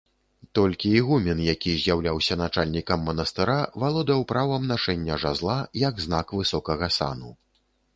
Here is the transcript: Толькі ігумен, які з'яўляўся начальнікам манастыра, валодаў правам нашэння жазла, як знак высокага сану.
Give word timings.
Толькі 0.59 0.87
ігумен, 1.01 1.43
які 1.47 1.73
з'яўляўся 1.83 2.39
начальнікам 2.43 3.05
манастыра, 3.11 3.59
валодаў 3.85 4.27
правам 4.35 4.69
нашэння 4.75 5.23
жазла, 5.27 5.63
як 5.89 6.05
знак 6.09 6.39
высокага 6.41 6.95
сану. 7.03 7.29